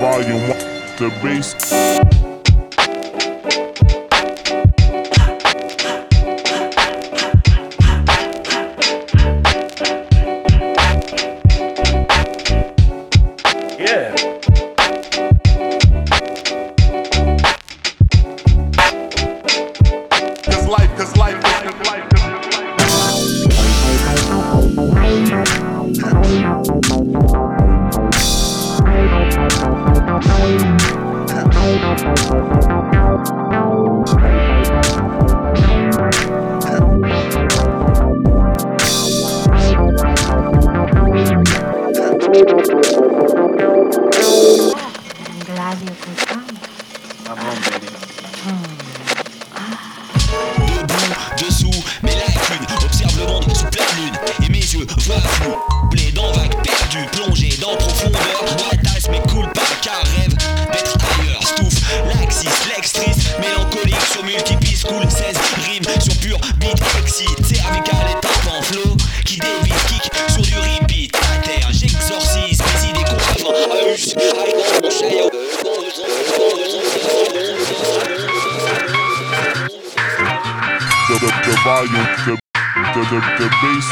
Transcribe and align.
volume 0.00 0.48
the 0.98 1.10
bass. 1.22 2.33
Debout, 31.94 32.14
dessous. 51.38 51.70
Mais 52.02 52.16
là, 52.16 52.22
aucune 52.26 52.84
observe 52.84 53.18
le 53.20 53.26
monde 53.26 53.44
sous 53.54 53.66
pleine 53.66 53.86
lune 53.96 54.18
et 54.42 54.48
mes 54.48 54.58
yeux 54.58 54.86
voient 54.98 55.16
à 55.16 55.20
fond 55.20 55.74
dans 56.14 56.32
vague 56.32 56.54
perdue 56.62 57.06
plongée 57.12 57.56
dans 57.60 57.76
profondeur. 57.76 58.63
The, 81.24 81.30
the, 81.46 81.54
volume, 81.64 82.08
the, 82.26 82.34
the, 82.92 83.00
the, 83.08 83.18
the 83.38 83.48
bass. 83.62 83.88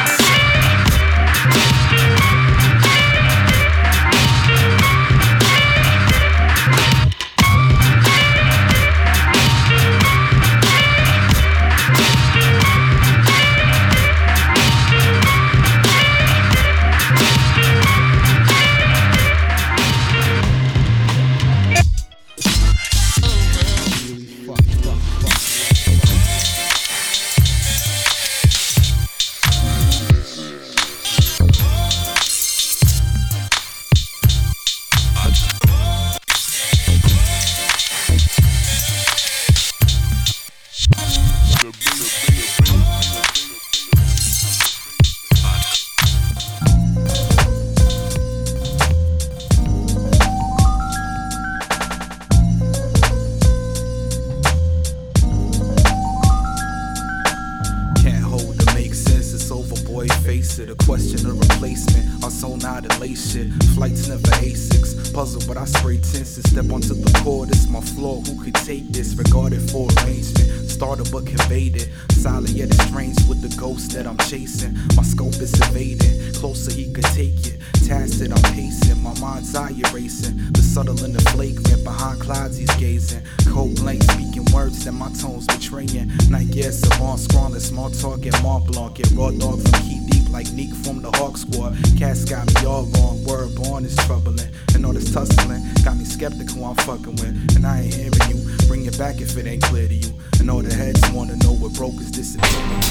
It. 60.63 60.71
A 60.71 60.77
question 60.85 61.27
of 61.27 61.39
replacement, 61.39 62.25
our 62.25 62.31
soul 62.31 62.57
not 62.57 62.85
shit. 63.17 63.53
Flights 63.75 64.09
never 64.09 64.23
A6, 64.23 65.13
puzzle, 65.13 65.43
but 65.47 65.57
I 65.57 65.65
spray 65.65 65.97
tenses. 65.97 66.49
Step 66.51 66.71
onto 66.71 66.95
the 66.95 67.11
court, 67.23 67.49
it's 67.51 67.69
my 67.69 67.81
floor. 67.81 68.23
Who 68.23 68.43
could 68.43 68.55
take 68.55 68.89
this? 68.89 69.15
Regarded 69.15 69.61
for 69.71 69.89
arrangement, 69.99 70.71
started 70.71 71.11
but 71.11 71.27
conveyed 71.27 71.77
it. 71.77 71.89
Silent 72.13 72.51
yet 72.51 72.71
estranged 72.71 73.29
with 73.29 73.43
the 73.43 73.55
ghost 73.61 73.93
that 73.93 74.07
I'm 74.07 74.19
chasing. 74.19 74.77
My 74.97 75.03
scope 75.03 75.35
is 75.41 75.55
evading, 75.61 76.35
closer 76.35 76.73
he 76.73 76.93
could 76.93 77.05
take 77.05 77.47
it. 77.47 77.59
Tacit, 77.87 78.33
I'm 78.33 78.55
pacing, 78.55 79.03
my 79.03 79.19
mind's 79.21 79.55
eye 79.55 79.75
erasing. 79.77 80.53
The 80.53 80.63
subtle 80.63 81.03
and 81.05 81.15
the 81.15 81.23
flagrant, 81.31 81.85
behind 81.85 82.21
clouds 82.21 82.57
he's 82.57 82.75
gazing. 82.77 83.23
Cold 83.51 83.77
blank, 83.77 84.03
speaking 84.05 84.47
words 84.53 84.85
that 84.85 84.93
my 84.93 85.11
tones 85.13 85.47
betraying. 85.47 86.11
Night 86.31 86.51
gas, 86.51 86.79
savant, 86.79 87.21
scrawling, 87.21 87.61
small 87.61 87.91
talk, 87.91 88.25
and 88.25 88.43
Mont 88.43 88.67
Blanc. 88.67 88.95
Get 88.95 89.11
raw 89.13 89.31
dog 89.31 89.61
from 89.63 89.81
Deep 89.89 90.02
like 90.33 90.51
Neek 90.53 90.75
from 90.75 91.03
the 91.03 91.11
Hawk 91.19 91.37
Squad. 91.37 91.77
Cats 91.99 92.25
got 92.25 92.47
me 92.47 92.67
all 92.67 92.85
wrong, 92.97 93.23
word 93.25 93.55
born 93.55 93.85
is 93.85 93.95
troubling. 94.07 94.49
And 94.75 94.85
all 94.87 94.93
this 94.93 95.13
tussling 95.13 95.63
got 95.85 95.97
me 95.97 96.05
skeptical 96.05 96.65
I'm 96.65 96.75
fucking 96.77 97.17
with. 97.17 97.57
And 97.57 97.67
I 97.67 97.83
ain't 97.83 97.95
hearing 97.95 98.13
you. 98.31 98.67
Bring 98.67 98.87
it 98.87 98.99
back 98.99 99.21
if 99.21 99.37
it 99.37 99.47
ain't 99.47 99.63
clear 99.63 99.87
to 99.87 99.95
you. 99.95 100.13
And 100.41 100.51
all 100.51 100.63
the 100.63 100.75
heads 100.75 101.01
wanna 101.13 101.37
know 101.37 101.53
what 101.53 101.75
brokers 101.75 102.11
disappearing 102.11 102.81
to. 102.81 102.82